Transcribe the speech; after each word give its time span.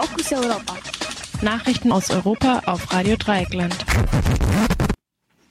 Fokus 0.00 0.32
Europa. 0.32 0.76
Nachrichten 1.42 1.90
aus 1.90 2.10
Europa 2.10 2.62
auf 2.66 2.92
Radio 2.92 3.16
Dreieckland. 3.16 3.76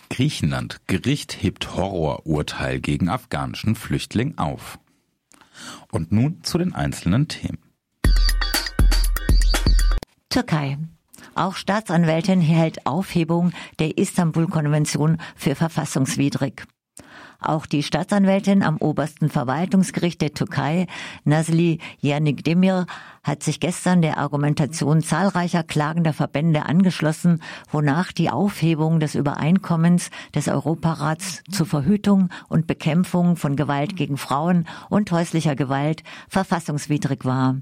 Griechenland. 0.09 0.79
Gericht 0.87 1.43
hebt 1.43 1.75
Horrorurteil 1.75 2.81
gegen 2.81 3.11
afghanischen 3.11 3.75
Flüchtling 3.75 4.39
auf. 4.39 4.79
Und 5.93 6.11
nun 6.11 6.43
zu 6.43 6.57
den 6.57 6.73
einzelnen 6.73 7.29
Themen. 7.29 7.59
Türkei. 10.31 10.79
Auch 11.35 11.55
Staatsanwältin 11.55 12.41
hält 12.41 12.87
Aufhebung 12.87 13.53
der 13.79 13.99
Istanbul-Konvention 13.99 15.19
für 15.37 15.55
verfassungswidrig. 15.55 16.65
Auch 17.41 17.67
die 17.67 17.83
Staatsanwältin 17.83 18.63
am 18.63 18.77
obersten 18.77 19.31
Verwaltungsgericht 19.31 20.21
der 20.21 20.35
Türkei, 20.35 20.87
Nasli 21.25 21.79
Yanikdemir, 22.01 22.87
hat 23.23 23.43
sich 23.43 23.61
gestern 23.61 24.03
der 24.03 24.19
Argumentation 24.19 25.03
zahlreicher 25.03 25.63
klagender 25.63 26.13
Verbände 26.13 26.67
angeschlossen, 26.67 27.43
wonach 27.71 28.13
die 28.13 28.31
Aufhebung 28.31 29.01
des 29.01 29.15
Übereinkommens 29.15 30.11
des 30.35 30.49
Europarats 30.49 31.43
zur 31.51 31.67
Verhütung 31.67 32.29
und 32.49 32.67
Bekämpfung 32.67 33.37
von 33.37 33.57
Gewalt 33.57 33.97
gegen 33.97 34.17
Frauen 34.17 34.67
und 34.89 35.11
häuslicher 35.13 35.57
Gewalt 35.57 36.03
verfassungswidrig 36.29 37.25
war. 37.25 37.57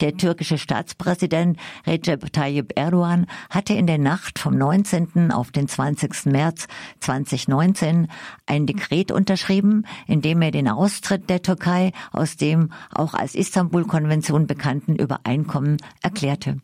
Der 0.00 0.16
türkische 0.16 0.58
Staatspräsident 0.58 1.58
Recep 1.86 2.32
Tayyip 2.32 2.72
Erdogan 2.76 3.26
hatte 3.48 3.74
in 3.74 3.86
der 3.86 3.98
Nacht 3.98 4.38
vom 4.38 4.58
19. 4.58 5.30
auf 5.30 5.52
den 5.52 5.68
20. 5.68 6.26
März 6.26 6.66
2019 7.00 8.08
ein 8.46 8.66
Dekret 8.66 9.12
unterschrieben, 9.12 9.86
in 10.08 10.20
dem 10.20 10.42
er 10.42 10.50
den 10.50 10.68
Austritt 10.68 11.30
der 11.30 11.42
Türkei 11.42 11.92
aus 12.10 12.36
dem 12.36 12.72
auch 12.92 13.14
als 13.14 13.36
Istanbul-Konvention 13.36 14.48
bekannten 14.48 14.96
Übereinkommen 14.96 15.76
erklärte. 16.02 16.58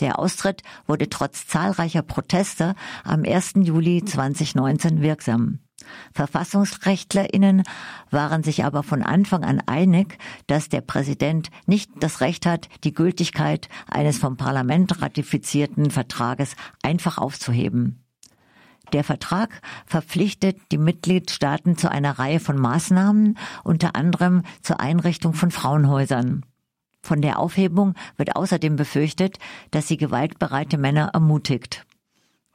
Der 0.00 0.18
Austritt 0.18 0.62
wurde 0.86 1.10
trotz 1.10 1.46
zahlreicher 1.46 2.02
Proteste 2.02 2.74
am 3.04 3.24
1. 3.24 3.54
Juli 3.56 4.04
2019 4.04 5.02
wirksam. 5.02 5.58
Verfassungsrechtlerinnen 6.12 7.62
waren 8.10 8.42
sich 8.42 8.64
aber 8.64 8.82
von 8.82 9.02
Anfang 9.02 9.44
an 9.44 9.62
einig, 9.66 10.18
dass 10.46 10.68
der 10.68 10.80
Präsident 10.80 11.50
nicht 11.66 11.90
das 12.00 12.20
Recht 12.20 12.46
hat, 12.46 12.68
die 12.84 12.94
Gültigkeit 12.94 13.68
eines 13.88 14.18
vom 14.18 14.36
Parlament 14.36 15.00
ratifizierten 15.02 15.90
Vertrages 15.90 16.56
einfach 16.82 17.18
aufzuheben. 17.18 18.04
Der 18.92 19.04
Vertrag 19.04 19.60
verpflichtet 19.86 20.58
die 20.72 20.78
Mitgliedstaaten 20.78 21.76
zu 21.76 21.90
einer 21.90 22.18
Reihe 22.18 22.40
von 22.40 22.58
Maßnahmen, 22.58 23.38
unter 23.62 23.94
anderem 23.94 24.42
zur 24.62 24.80
Einrichtung 24.80 25.32
von 25.32 25.50
Frauenhäusern. 25.50 26.44
Von 27.02 27.22
der 27.22 27.38
Aufhebung 27.38 27.94
wird 28.16 28.36
außerdem 28.36 28.76
befürchtet, 28.76 29.38
dass 29.70 29.88
sie 29.88 29.96
gewaltbereite 29.96 30.76
Männer 30.76 31.10
ermutigt. 31.14 31.86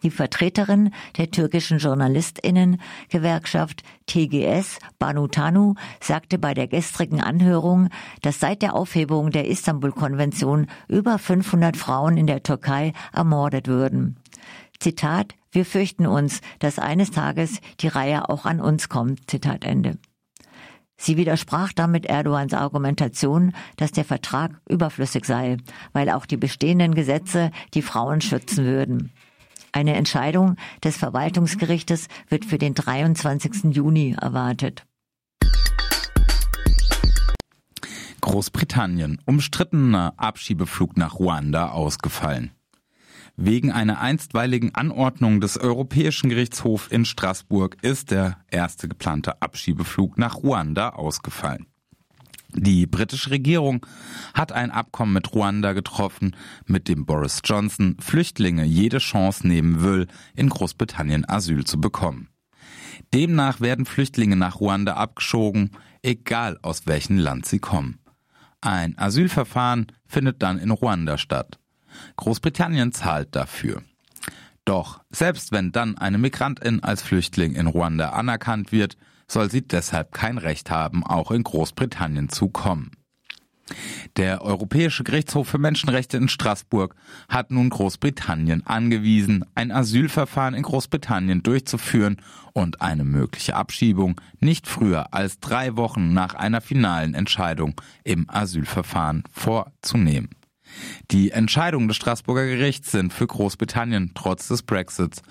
Die 0.05 0.11
Vertreterin 0.11 0.91
der 1.17 1.31
türkischen 1.31 1.79
Journalistinnen-Gewerkschaft 1.79 3.81
TGS, 4.05 4.77
Banu 4.99 5.27
Tanu, 5.27 5.73
sagte 5.99 6.37
bei 6.37 6.53
der 6.53 6.67
gestrigen 6.67 7.21
Anhörung, 7.21 7.89
dass 8.21 8.39
seit 8.39 8.61
der 8.61 8.75
Aufhebung 8.75 9.31
der 9.31 9.47
Istanbul-Konvention 9.47 10.67
über 10.87 11.17
500 11.17 11.75
Frauen 11.75 12.17
in 12.17 12.27
der 12.27 12.43
Türkei 12.43 12.93
ermordet 13.13 13.67
würden. 13.67 14.17
Zitat, 14.79 15.33
wir 15.51 15.65
fürchten 15.65 16.05
uns, 16.05 16.41
dass 16.59 16.77
eines 16.77 17.09
Tages 17.09 17.59
die 17.79 17.87
Reihe 17.87 18.29
auch 18.29 18.45
an 18.45 18.61
uns 18.61 18.89
kommt. 18.89 19.27
Zitat 19.27 19.65
Ende. 19.65 19.97
Sie 20.97 21.17
widersprach 21.17 21.73
damit 21.73 22.05
Erdogans 22.05 22.53
Argumentation, 22.53 23.53
dass 23.77 23.91
der 23.91 24.05
Vertrag 24.05 24.51
überflüssig 24.69 25.25
sei, 25.25 25.57
weil 25.93 26.11
auch 26.11 26.27
die 26.27 26.37
bestehenden 26.37 26.93
Gesetze 26.93 27.49
die 27.73 27.81
Frauen 27.81 28.21
schützen 28.21 28.65
würden. 28.65 29.11
Eine 29.75 29.95
Entscheidung 29.95 30.55
des 30.85 30.95
Verwaltungsgerichtes 30.95 32.07
wird 32.29 32.45
für 32.45 32.57
den 32.57 32.75
23. 32.75 33.75
Juni 33.75 34.15
erwartet. 34.17 34.85
Großbritannien. 38.21 39.21
Umstrittener 39.25 40.13
Abschiebeflug 40.15 40.95
nach 40.95 41.19
Ruanda 41.19 41.71
ausgefallen. 41.71 42.51
Wegen 43.35 43.69
einer 43.69 43.99
einstweiligen 43.99 44.73
Anordnung 44.75 45.41
des 45.41 45.57
Europäischen 45.57 46.29
Gerichtshofs 46.29 46.87
in 46.87 47.03
Straßburg 47.03 47.75
ist 47.81 48.11
der 48.11 48.37
erste 48.49 48.87
geplante 48.87 49.41
Abschiebeflug 49.41 50.17
nach 50.17 50.37
Ruanda 50.37 50.91
ausgefallen. 50.91 51.65
Die 52.57 52.87
britische 52.87 53.31
Regierung 53.31 53.85
hat 54.33 54.53
ein 54.53 54.71
Abkommen 54.71 55.13
mit 55.13 55.33
Ruanda 55.33 55.73
getroffen, 55.73 56.35
mit 56.65 56.87
dem 56.87 57.05
Boris 57.05 57.41
Johnson 57.43 57.97
Flüchtlinge 57.99 58.63
jede 58.63 58.99
Chance 58.99 59.45
nehmen 59.45 59.83
will, 59.83 60.07
in 60.35 60.49
Großbritannien 60.49 61.27
Asyl 61.27 61.65
zu 61.65 61.81
bekommen. 61.81 62.29
Demnach 63.13 63.59
werden 63.59 63.85
Flüchtlinge 63.85 64.37
nach 64.37 64.61
Ruanda 64.61 64.93
abgeschoben, 64.93 65.71
egal 66.01 66.57
aus 66.61 66.87
welchem 66.87 67.17
Land 67.17 67.45
sie 67.45 67.59
kommen. 67.59 67.99
Ein 68.61 68.97
Asylverfahren 68.97 69.87
findet 70.05 70.41
dann 70.41 70.57
in 70.57 70.71
Ruanda 70.71 71.17
statt. 71.17 71.59
Großbritannien 72.15 72.93
zahlt 72.93 73.35
dafür. 73.35 73.83
Doch 74.63 75.01
selbst 75.11 75.51
wenn 75.51 75.71
dann 75.71 75.97
eine 75.97 76.17
Migrantin 76.17 76.81
als 76.83 77.03
Flüchtling 77.03 77.53
in 77.53 77.67
Ruanda 77.67 78.09
anerkannt 78.11 78.71
wird, 78.71 78.97
soll 79.27 79.49
sie 79.49 79.61
deshalb 79.61 80.13
kein 80.13 80.37
Recht 80.37 80.69
haben, 80.69 81.03
auch 81.05 81.31
in 81.31 81.43
Großbritannien 81.43 82.29
zu 82.29 82.49
kommen. 82.49 82.91
Der 84.17 84.43
Europäische 84.43 85.03
Gerichtshof 85.03 85.47
für 85.47 85.57
Menschenrechte 85.57 86.17
in 86.17 86.29
Straßburg 86.29 86.95
hat 87.27 87.49
nun 87.49 87.69
Großbritannien 87.69 88.65
angewiesen, 88.67 89.43
ein 89.55 89.71
Asylverfahren 89.71 90.53
in 90.53 90.61
Großbritannien 90.61 91.41
durchzuführen 91.41 92.21
und 92.53 92.81
eine 92.81 93.03
mögliche 93.03 93.55
Abschiebung 93.55 94.21
nicht 94.39 94.67
früher 94.67 95.13
als 95.13 95.39
drei 95.39 95.75
Wochen 95.75 96.13
nach 96.13 96.35
einer 96.35 96.61
finalen 96.61 97.15
Entscheidung 97.15 97.81
im 98.03 98.29
Asylverfahren 98.29 99.23
vorzunehmen. 99.31 100.29
Die 101.11 101.31
Entscheidungen 101.31 101.87
des 101.87 101.97
Straßburger 101.97 102.45
Gerichts 102.45 102.91
sind 102.91 103.13
für 103.13 103.27
Großbritannien 103.27 104.11
trotz 104.15 104.47
des 104.47 104.63
Brexits 104.63 105.21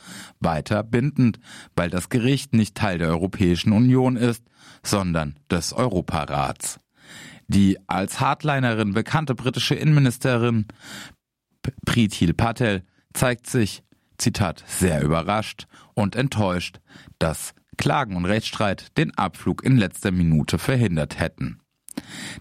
weiter 0.40 0.82
bindend, 0.82 1.38
weil 1.76 1.90
das 1.90 2.08
Gericht 2.08 2.54
nicht 2.54 2.74
Teil 2.74 2.98
der 2.98 3.08
Europäischen 3.08 3.72
Union 3.72 4.16
ist, 4.16 4.44
sondern 4.82 5.38
des 5.50 5.72
Europarats. 5.72 6.78
Die 7.48 7.78
als 7.88 8.20
Hardlinerin 8.20 8.94
bekannte 8.94 9.34
britische 9.34 9.74
Innenministerin 9.74 10.66
Prithil 11.86 12.34
Patel 12.34 12.82
zeigt 13.12 13.46
sich, 13.46 13.82
Zitat, 14.18 14.64
sehr 14.66 15.02
überrascht 15.02 15.66
und 15.94 16.16
enttäuscht, 16.16 16.80
dass 17.18 17.54
Klagen 17.76 18.16
und 18.16 18.26
Rechtsstreit 18.26 18.96
den 18.96 19.16
Abflug 19.16 19.64
in 19.64 19.76
letzter 19.76 20.12
Minute 20.12 20.58
verhindert 20.58 21.18
hätten. 21.18 21.60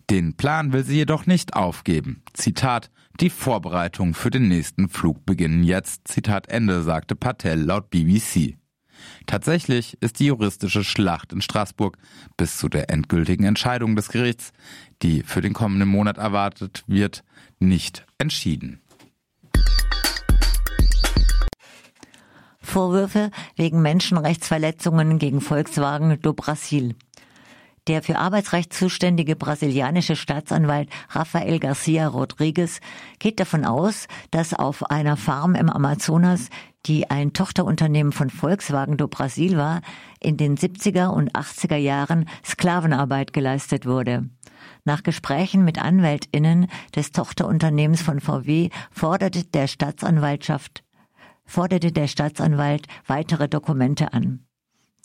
Den 0.09 0.35
Plan 0.35 0.73
will 0.73 0.83
sie 0.83 0.95
jedoch 0.95 1.25
nicht 1.25 1.55
aufgeben. 1.55 2.21
Zitat, 2.33 2.91
die 3.19 3.29
Vorbereitungen 3.29 4.13
für 4.13 4.31
den 4.31 4.47
nächsten 4.47 4.89
Flug 4.89 5.25
beginnen 5.25 5.63
jetzt, 5.63 6.07
Zitat 6.07 6.49
Ende, 6.49 6.81
sagte 6.81 7.15
Patel 7.15 7.61
laut 7.61 7.89
BBC. 7.89 8.57
Tatsächlich 9.25 9.97
ist 10.01 10.19
die 10.19 10.27
juristische 10.27 10.83
Schlacht 10.83 11.33
in 11.33 11.41
Straßburg 11.41 11.97
bis 12.37 12.57
zu 12.57 12.69
der 12.69 12.89
endgültigen 12.89 13.43
Entscheidung 13.43 13.95
des 13.95 14.09
Gerichts, 14.09 14.51
die 15.01 15.23
für 15.23 15.41
den 15.41 15.53
kommenden 15.53 15.89
Monat 15.89 16.17
erwartet 16.17 16.83
wird, 16.87 17.23
nicht 17.59 18.05
entschieden. 18.17 18.81
Vorwürfe 22.59 23.29
wegen 23.55 23.81
Menschenrechtsverletzungen 23.81 25.19
gegen 25.19 25.41
Volkswagen 25.41 26.19
do 26.21 26.33
Brasil. 26.33 26.95
Der 27.87 28.01
für 28.01 28.17
Arbeitsrecht 28.17 28.71
zuständige 28.71 29.35
brasilianische 29.35 30.15
Staatsanwalt 30.15 30.89
Rafael 31.09 31.59
Garcia 31.59 32.07
Rodriguez 32.07 32.79
geht 33.19 33.41
davon 33.41 33.65
aus, 33.65 34.07
dass 34.31 34.53
auf 34.53 34.89
einer 34.89 35.17
Farm 35.17 35.53
im 35.53 35.69
Amazonas, 35.69 36.47
die 36.85 37.09
ein 37.09 37.33
Tochterunternehmen 37.33 38.13
von 38.13 38.29
Volkswagen 38.29 38.95
do 38.95 39.09
Brasil 39.09 39.57
war, 39.57 39.81
in 40.21 40.37
den 40.37 40.57
70er 40.57 41.07
und 41.07 41.33
80er 41.33 41.75
Jahren 41.75 42.29
Sklavenarbeit 42.45 43.33
geleistet 43.33 43.85
wurde. 43.85 44.29
Nach 44.85 45.03
Gesprächen 45.03 45.65
mit 45.65 45.77
AnwältInnen 45.77 46.67
des 46.95 47.11
Tochterunternehmens 47.11 48.01
von 48.01 48.21
VW 48.21 48.69
forderte 48.91 49.43
der 49.43 49.67
Staatsanwaltschaft, 49.67 50.85
forderte 51.45 51.91
der 51.91 52.07
Staatsanwalt 52.07 52.87
weitere 53.07 53.49
Dokumente 53.49 54.13
an. 54.13 54.45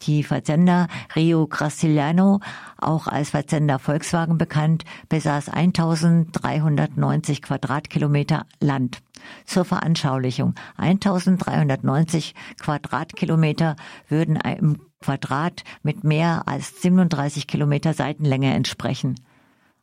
Die 0.02 0.22
Fazenda 0.22 0.86
Rio 1.16 1.46
Graciliano, 1.48 2.40
auch 2.76 3.08
als 3.08 3.30
Fazenda 3.30 3.78
Volkswagen 3.78 4.38
bekannt, 4.38 4.84
besaß 5.08 5.48
1390 5.48 7.42
Quadratkilometer 7.42 8.46
Land. 8.60 9.00
Zur 9.44 9.64
Veranschaulichung. 9.64 10.54
1390 10.76 12.34
Quadratkilometer 12.60 13.74
würden 14.08 14.36
im 14.36 14.78
Quadrat 15.00 15.64
mit 15.82 16.04
mehr 16.04 16.46
als 16.46 16.80
37 16.80 17.46
Kilometer 17.46 17.92
Seitenlänge 17.92 18.54
entsprechen. 18.54 19.16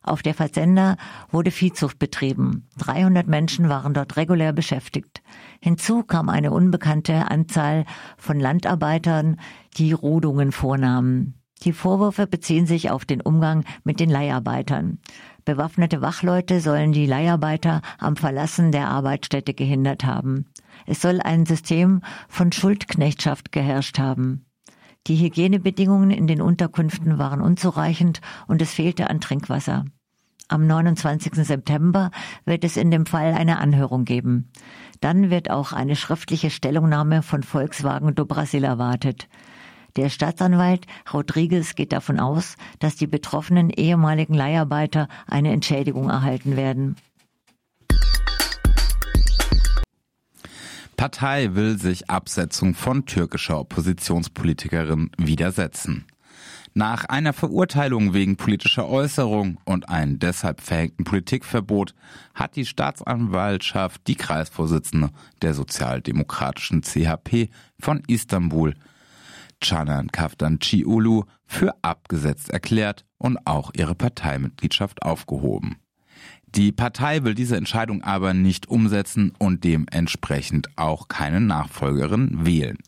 Auf 0.06 0.22
der 0.22 0.34
Fazenda 0.34 0.96
wurde 1.30 1.50
Viehzucht 1.50 1.98
betrieben. 1.98 2.68
300 2.78 3.26
Menschen 3.26 3.68
waren 3.68 3.92
dort 3.92 4.16
regulär 4.16 4.52
beschäftigt. 4.52 5.20
Hinzu 5.60 6.04
kam 6.04 6.28
eine 6.28 6.52
unbekannte 6.52 7.28
Anzahl 7.28 7.84
von 8.16 8.38
Landarbeitern, 8.38 9.40
die 9.76 9.92
Rodungen 9.92 10.52
vornahmen. 10.52 11.34
Die 11.64 11.72
Vorwürfe 11.72 12.28
beziehen 12.28 12.66
sich 12.66 12.90
auf 12.90 13.04
den 13.04 13.20
Umgang 13.20 13.64
mit 13.82 13.98
den 13.98 14.08
Leiharbeitern. 14.08 14.98
Bewaffnete 15.44 16.02
Wachleute 16.02 16.60
sollen 16.60 16.92
die 16.92 17.06
Leiharbeiter 17.06 17.82
am 17.98 18.14
Verlassen 18.14 18.70
der 18.70 18.88
Arbeitsstätte 18.88 19.54
gehindert 19.54 20.04
haben. 20.04 20.46
Es 20.86 21.02
soll 21.02 21.20
ein 21.20 21.46
System 21.46 22.02
von 22.28 22.52
Schuldknechtschaft 22.52 23.50
geherrscht 23.50 23.98
haben. 23.98 24.46
Die 25.06 25.16
Hygienebedingungen 25.16 26.10
in 26.10 26.26
den 26.26 26.40
Unterkünften 26.40 27.18
waren 27.18 27.40
unzureichend 27.40 28.20
und 28.46 28.60
es 28.60 28.72
fehlte 28.72 29.08
an 29.08 29.20
Trinkwasser. 29.20 29.84
Am 30.48 30.64
29. 30.64 31.34
September 31.44 32.12
wird 32.44 32.62
es 32.62 32.76
in 32.76 32.92
dem 32.92 33.04
Fall 33.04 33.34
eine 33.34 33.58
Anhörung 33.58 34.04
geben. 34.04 34.48
Dann 35.00 35.28
wird 35.28 35.50
auch 35.50 35.72
eine 35.72 35.96
schriftliche 35.96 36.50
Stellungnahme 36.50 37.22
von 37.22 37.42
Volkswagen 37.42 38.14
do 38.14 38.26
Brasil 38.26 38.62
erwartet. 38.62 39.28
Der 39.96 40.08
Staatsanwalt 40.08 40.86
Rodriguez 41.12 41.74
geht 41.74 41.92
davon 41.92 42.20
aus, 42.20 42.54
dass 42.78 42.94
die 42.94 43.08
betroffenen 43.08 43.70
ehemaligen 43.70 44.34
Leiharbeiter 44.34 45.08
eine 45.26 45.50
Entschädigung 45.50 46.10
erhalten 46.10 46.56
werden. 46.56 46.94
Partei 50.96 51.54
will 51.54 51.78
sich 51.78 52.08
Absetzung 52.08 52.74
von 52.74 53.04
türkischer 53.04 53.58
Oppositionspolitikerin 53.58 55.10
widersetzen. 55.18 56.06
Nach 56.74 57.06
einer 57.06 57.32
Verurteilung 57.32 58.12
wegen 58.12 58.36
politischer 58.36 58.88
Äußerung 58.88 59.58
und 59.64 59.88
einem 59.88 60.18
deshalb 60.18 60.60
verhängten 60.60 61.04
Politikverbot 61.04 61.94
hat 62.34 62.56
die 62.56 62.66
Staatsanwaltschaft 62.66 64.06
die 64.06 64.14
Kreisvorsitzende 64.14 65.10
der 65.40 65.54
sozialdemokratischen 65.54 66.82
CHP 66.82 67.48
von 67.80 68.02
Istanbul, 68.06 68.74
Canan 69.60 70.12
Kaftan 70.12 70.58
Ciulu, 70.60 71.24
für 71.46 71.74
abgesetzt 71.82 72.50
erklärt 72.50 73.06
und 73.18 73.38
auch 73.46 73.70
ihre 73.74 73.94
Parteimitgliedschaft 73.94 75.02
aufgehoben. 75.02 75.76
Die 76.46 76.72
Partei 76.72 77.24
will 77.24 77.34
diese 77.34 77.56
Entscheidung 77.56 78.02
aber 78.02 78.32
nicht 78.32 78.68
umsetzen 78.68 79.32
und 79.38 79.64
dementsprechend 79.64 80.68
auch 80.76 81.08
keine 81.08 81.40
Nachfolgerin 81.40 82.46
wählen. 82.46 82.78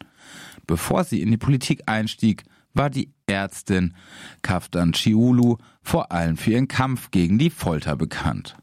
Bevor 0.66 1.04
sie 1.04 1.22
in 1.22 1.30
die 1.30 1.38
Politik 1.38 1.82
einstieg, 1.86 2.44
war 2.74 2.90
die 2.90 3.12
Ärztin 3.26 3.94
Kaftan 4.42 4.92
Chiulu 4.92 5.56
vor 5.82 6.12
allem 6.12 6.36
für 6.36 6.52
ihren 6.52 6.68
Kampf 6.68 7.10
gegen 7.10 7.38
die 7.38 7.50
Folter 7.50 7.96
bekannt. 7.96 8.56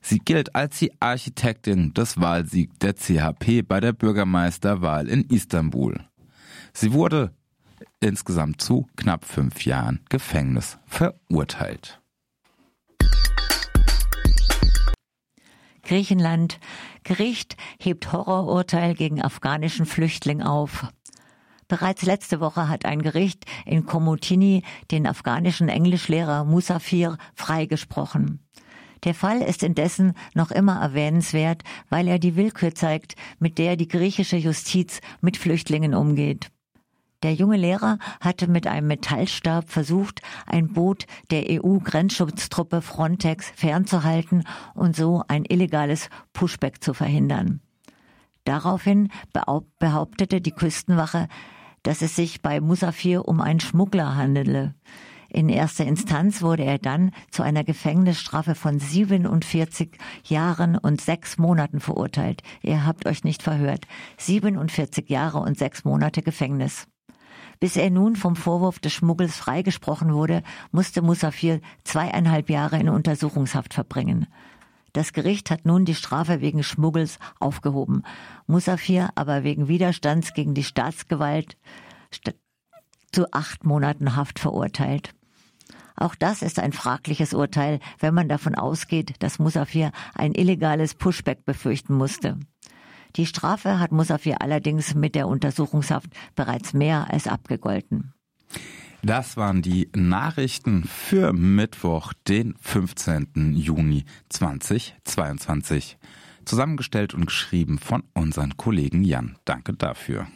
Sie 0.00 0.18
gilt 0.18 0.54
als 0.54 0.78
die 0.78 0.92
Architektin 1.00 1.94
des 1.94 2.20
Wahlsiegs 2.20 2.78
der 2.78 2.94
CHP 2.94 3.62
bei 3.62 3.80
der 3.80 3.92
Bürgermeisterwahl 3.92 5.08
in 5.08 5.22
Istanbul. 5.24 6.00
Sie 6.72 6.92
wurde 6.92 7.32
insgesamt 8.00 8.60
zu 8.60 8.88
knapp 8.96 9.24
fünf 9.24 9.64
Jahren 9.64 10.00
Gefängnis 10.08 10.78
verurteilt. 10.86 12.00
Griechenland. 15.82 16.60
Gericht 17.02 17.56
hebt 17.80 18.12
Horrorurteil 18.12 18.94
gegen 18.94 19.22
afghanischen 19.22 19.86
Flüchtling 19.86 20.42
auf. 20.42 20.86
Bereits 21.68 22.02
letzte 22.02 22.40
Woche 22.40 22.68
hat 22.68 22.86
ein 22.86 23.02
Gericht 23.02 23.44
in 23.66 23.84
Komotini 23.84 24.62
den 24.90 25.06
afghanischen 25.06 25.68
Englischlehrer 25.68 26.44
Musafir 26.44 27.18
freigesprochen. 27.34 28.40
Der 29.04 29.14
Fall 29.14 29.42
ist 29.42 29.62
indessen 29.62 30.14
noch 30.34 30.50
immer 30.50 30.80
erwähnenswert, 30.80 31.62
weil 31.88 32.08
er 32.08 32.18
die 32.18 32.36
Willkür 32.36 32.74
zeigt, 32.74 33.14
mit 33.38 33.58
der 33.58 33.76
die 33.76 33.86
griechische 33.86 34.36
Justiz 34.36 35.00
mit 35.20 35.36
Flüchtlingen 35.36 35.94
umgeht. 35.94 36.50
Der 37.22 37.34
junge 37.34 37.56
Lehrer 37.56 37.98
hatte 38.20 38.48
mit 38.48 38.66
einem 38.66 38.86
Metallstab 38.86 39.70
versucht, 39.70 40.22
ein 40.46 40.72
Boot 40.72 41.06
der 41.30 41.44
EU-Grenzschutztruppe 41.48 42.80
Frontex 42.80 43.52
fernzuhalten 43.56 44.44
und 44.74 44.96
so 44.96 45.22
ein 45.28 45.44
illegales 45.44 46.10
Pushback 46.32 46.82
zu 46.82 46.94
verhindern. 46.94 47.60
Daraufhin 48.44 49.10
behauptete 49.78 50.40
die 50.40 50.52
Küstenwache, 50.52 51.28
dass 51.82 52.02
es 52.02 52.16
sich 52.16 52.42
bei 52.42 52.60
Musafir 52.60 53.26
um 53.28 53.40
einen 53.40 53.60
Schmuggler 53.60 54.16
handele. 54.16 54.74
In 55.30 55.50
erster 55.50 55.84
Instanz 55.84 56.40
wurde 56.40 56.64
er 56.64 56.78
dann 56.78 57.10
zu 57.30 57.42
einer 57.42 57.62
Gefängnisstrafe 57.62 58.54
von 58.54 58.78
47 58.78 59.98
Jahren 60.24 60.78
und 60.78 61.02
sechs 61.02 61.36
Monaten 61.36 61.80
verurteilt. 61.80 62.42
Ihr 62.62 62.86
habt 62.86 63.06
euch 63.06 63.24
nicht 63.24 63.42
verhört. 63.42 63.86
47 64.16 65.10
Jahre 65.10 65.38
und 65.38 65.58
sechs 65.58 65.84
Monate 65.84 66.22
Gefängnis. 66.22 66.86
Bis 67.60 67.76
er 67.76 67.90
nun 67.90 68.16
vom 68.16 68.36
Vorwurf 68.36 68.78
des 68.78 68.92
Schmuggels 68.94 69.36
freigesprochen 69.36 70.14
wurde, 70.14 70.42
musste 70.70 71.02
Musafir 71.02 71.60
zweieinhalb 71.84 72.48
Jahre 72.48 72.78
in 72.78 72.88
Untersuchungshaft 72.88 73.74
verbringen. 73.74 74.28
Das 74.98 75.12
Gericht 75.12 75.52
hat 75.52 75.64
nun 75.64 75.84
die 75.84 75.94
Strafe 75.94 76.40
wegen 76.40 76.64
Schmuggels 76.64 77.20
aufgehoben. 77.38 78.02
Musafir 78.48 79.10
aber 79.14 79.44
wegen 79.44 79.68
Widerstands 79.68 80.34
gegen 80.34 80.54
die 80.54 80.64
Staatsgewalt 80.64 81.56
zu 83.12 83.32
acht 83.32 83.62
Monaten 83.62 84.16
Haft 84.16 84.40
verurteilt. 84.40 85.14
Auch 85.94 86.16
das 86.16 86.42
ist 86.42 86.58
ein 86.58 86.72
fragliches 86.72 87.32
Urteil, 87.32 87.78
wenn 88.00 88.12
man 88.12 88.28
davon 88.28 88.56
ausgeht, 88.56 89.14
dass 89.20 89.38
Musafir 89.38 89.92
ein 90.16 90.34
illegales 90.34 90.96
Pushback 90.96 91.44
befürchten 91.44 91.94
musste. 91.94 92.36
Die 93.14 93.26
Strafe 93.26 93.78
hat 93.78 93.92
Musafir 93.92 94.42
allerdings 94.42 94.96
mit 94.96 95.14
der 95.14 95.28
Untersuchungshaft 95.28 96.10
bereits 96.34 96.72
mehr 96.72 97.06
als 97.08 97.28
abgegolten. 97.28 98.14
Das 99.02 99.36
waren 99.36 99.62
die 99.62 99.88
Nachrichten 99.94 100.82
für 100.84 101.32
Mittwoch, 101.32 102.12
den 102.26 102.54
15. 102.60 103.54
Juni 103.54 104.04
2022. 104.28 105.98
Zusammengestellt 106.44 107.14
und 107.14 107.26
geschrieben 107.26 107.78
von 107.78 108.02
unseren 108.14 108.56
Kollegen 108.56 109.04
Jan. 109.04 109.36
Danke 109.44 109.74
dafür. 109.74 110.26